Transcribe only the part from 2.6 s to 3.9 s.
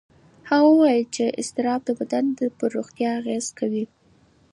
روغتیا اغېز کوي.